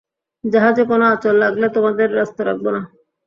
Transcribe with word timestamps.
জাহাজে 0.43 0.83
কোনো 0.85 1.05
আঁচড় 1.05 1.37
লাগলে, 1.37 1.65
তোমাদের 1.69 2.09
আস্ত 2.17 2.37
রাখবো 2.41 2.69
না। 2.75 2.81